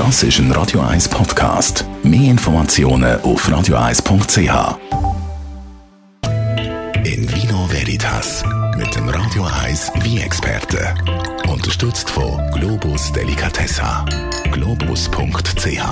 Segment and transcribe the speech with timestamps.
[0.00, 1.84] Das ist ein Radio 1 Podcast.
[2.02, 4.78] Mehr Informationen auf radio1.ch.
[7.04, 8.42] In Vino Veritas
[8.78, 10.94] mit dem Radio 1 Wie-Experte.
[11.52, 14.06] Unterstützt von Globus Delicatessa.
[14.50, 15.82] Globus.ch.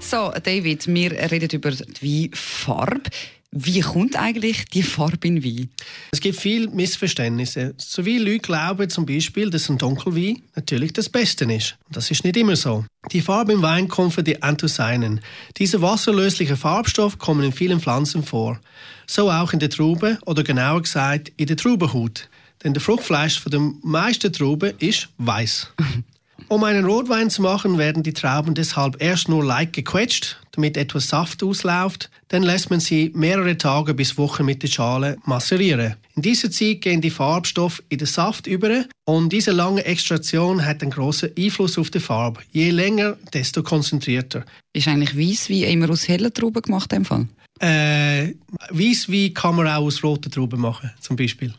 [0.00, 3.08] So, David, wir reden über die Weinfarbe.
[3.56, 5.70] Wie kommt eigentlich die Farbe in Wein?
[6.10, 7.72] Es gibt viele Missverständnisse.
[7.78, 11.76] So viele Leute glauben zum Beispiel, dass ein Dunkelwein natürlich das Beste ist.
[11.88, 12.84] Das ist nicht immer so.
[13.12, 15.20] Die Farbe im Wein kommt von den Anthocynen.
[15.56, 18.58] Diese wasserlöslichen Farbstoffe kommen in vielen Pflanzen vor.
[19.06, 22.28] So auch in der Traube oder genauer gesagt in der Traubenhaut.
[22.64, 25.68] Denn der Fruchtfleisch von den meisten Trauben ist weiß.
[26.48, 31.08] Um einen Rotwein zu machen, werden die Trauben deshalb erst nur leicht gequetscht, damit etwas
[31.08, 32.10] Saft ausläuft.
[32.28, 35.96] Dann lässt man sie mehrere Tage bis Wochen mit der Schale masserieren.
[36.16, 40.82] In dieser Zeit gehen die Farbstoffe in den Saft über und diese lange Extraktion hat
[40.82, 42.40] einen großen Einfluss auf die Farbe.
[42.52, 44.44] Je länger, desto konzentrierter.
[44.72, 47.26] Ist eigentlich Weisswein immer aus hellen Trauben gemacht dem Fall?
[47.60, 48.34] Äh,
[48.70, 51.54] Weisswein kann man auch aus roten Trauben machen, zum Beispiel.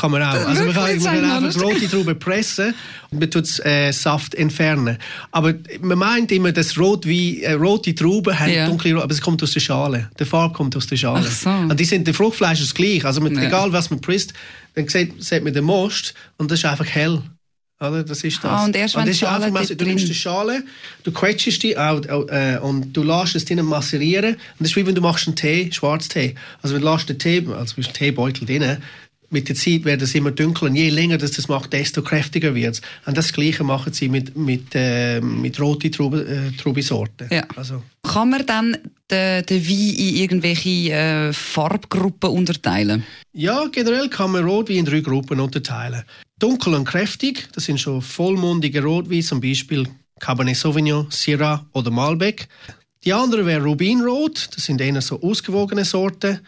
[0.00, 0.32] Kann man auch.
[0.32, 2.74] Also man kann, man kann einfach rote Trauben pressen
[3.10, 4.96] und man tut äh, Saft entfernen.
[5.30, 8.66] Aber man meint immer, dass Rotwein, äh, rote Trauben haben Ja.
[8.66, 10.10] dunkle aber es kommt aus der Schale.
[10.18, 11.28] Der Farbe kommt aus der Schale.
[11.28, 11.50] So.
[11.50, 13.04] Und die sind, der Fruchtfleisch ist gleich.
[13.04, 13.42] Also mit, Ja.
[13.42, 14.32] egal was man presst,
[14.74, 17.20] dann sieht, sieht man den Most und das ist einfach hell.
[17.80, 18.04] Oder?
[18.04, 18.50] Das ist das.
[18.50, 20.62] Ah, und erst wenn das ist einfach, Schale mass- dort du nimmst die Schale,
[21.02, 24.34] du quetschst die auch, äh, und du lässt es drinnen masserieren.
[24.34, 26.34] Und das ist wie wenn du machst einen Tee, Schwarztee.
[26.62, 28.76] Also wenn du lässt den Tee, also du Teebeutel drin,
[29.30, 32.54] mit der Zeit wird es immer dunkler und je länger das das macht, desto kräftiger
[32.54, 32.82] wird es.
[33.06, 37.28] Und das Gleiche machen sie mit, mit, äh, mit roten Traube, äh, Traubensorten.
[37.30, 37.44] Ja.
[37.56, 38.76] Also, Kann man dann
[39.10, 43.04] den, den Wein in irgendwelche äh, Farbgruppen unterteilen?
[43.32, 46.02] Ja, generell kann man Rotwein in drei Gruppen unterteilen.
[46.38, 49.86] Dunkel und kräftig, das sind schon vollmundige Rotwein, zum Beispiel
[50.18, 52.48] Cabernet Sauvignon, Syrah oder Malbec.
[53.04, 56.40] Die andere wäre Rubinrot, das sind eher so ausgewogene Sorten.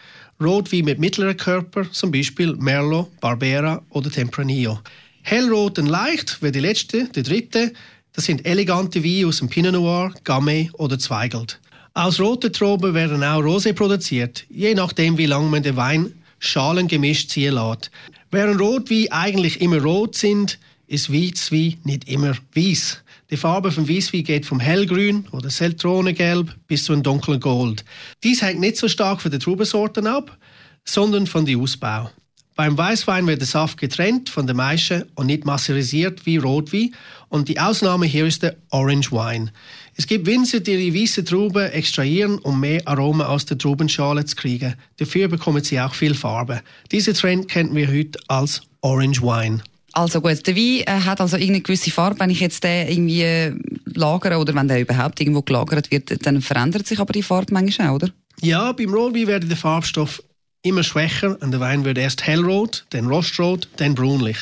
[0.43, 4.79] Rotwein mit mittlerem Körper, zum Beispiel Merlot, Barbera oder Tempranillo.
[5.21, 7.73] Hellrot und leicht wäre die letzte, die dritte.
[8.13, 11.59] Das sind elegante Weine aus dem Pinot Noir, Gamay oder Zweigelt.
[11.93, 17.29] Aus roten Trauben werden auch Rosé produziert, je nachdem wie lange man den Wein schalengemischt
[17.29, 17.91] ziehen lässt.
[18.31, 23.02] Während Rotwein eigentlich immer rot sind, ist Weißwein nicht immer weiß.
[23.33, 27.83] Die Farbe vom Weißwein geht vom hellgrün oder Seltronengelb bis zu einem dunklen Gold.
[28.23, 30.37] Dies hängt nicht so stark von den Traubensorten ab,
[30.85, 32.11] sondern von dem Ausbau.
[32.55, 36.93] Beim Weißwein wird der Saft getrennt von der Maische und nicht masserisiert wie Rotwein.
[37.27, 39.51] Und die Ausnahme hier ist der Orange Wine.
[39.95, 44.35] Es gibt Winzer, die die weiße Trauben extrahieren, um mehr Aroma aus der Traubenschale zu
[44.35, 44.75] kriegen.
[44.97, 46.61] Dafür bekommen sie auch viel Farbe.
[46.91, 49.63] Diesen Trend kennen wir heute als Orange Wine.
[49.93, 52.19] Also gut, der Wein äh, hat also irgendeine gewisse Farbe.
[52.19, 53.55] Wenn ich jetzt den irgendwie äh,
[53.85, 57.89] lagere oder wenn der überhaupt irgendwo gelagert wird, dann verändert sich aber die Farbe manchmal
[57.89, 58.09] auch, oder?
[58.41, 60.21] Ja, beim Rotwein wird der Farbstoff
[60.63, 64.37] immer schwächer und der Wein wird erst hellrot, dann rostrot, dann brunlich.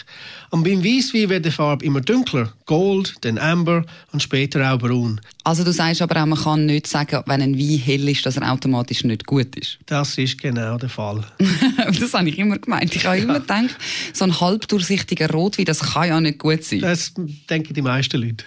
[0.52, 5.20] Und beim Weißwein wird die Farbe immer dunkler, gold, dann amber und später auch braun.
[5.44, 8.38] Also du sagst aber auch, man kann nicht sagen, wenn ein Wein hell ist, dass
[8.38, 9.80] er automatisch nicht gut ist.
[9.88, 11.24] Das ist genau der Fall.
[12.00, 12.96] das habe ich immer gemeint.
[12.96, 13.76] Ich habe immer gedacht,
[14.14, 16.82] so ein halbdurchsichtiger Rotwein, das kann ja nicht gut sein.
[16.82, 17.14] Das
[17.50, 18.46] denken die meisten Leute.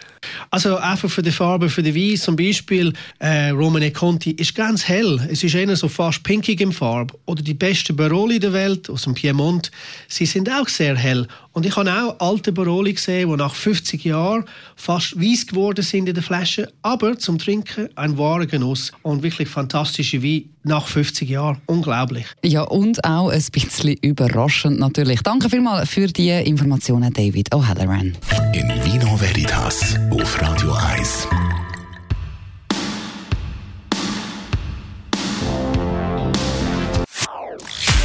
[0.51, 4.87] Also einfach für die Farbe, für den Wein zum Beispiel, äh, Romane Conti ist ganz
[4.87, 5.21] hell.
[5.31, 7.17] Es ist eher so fast pinkig im Farb.
[7.27, 9.71] Oder die besten Baroli der Welt aus dem Piemont,
[10.09, 11.27] sie sind auch sehr hell.
[11.55, 14.45] Und ich habe auch alte Baroli gesehen, die nach 50 Jahren
[14.75, 19.49] fast weiß geworden sind in der Flasche, aber zum Trinken ein wahrer Genuss und wirklich
[19.49, 21.59] fantastische Wein nach 50 Jahren.
[21.67, 22.27] Unglaublich.
[22.45, 25.23] Ja, und auch ein bisschen überraschend natürlich.
[25.23, 28.15] Danke vielmals für die Informationen, David O'Halloran.
[28.53, 31.29] In Vino Veritas auf Radio 1.